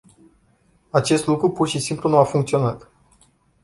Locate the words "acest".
0.89-1.25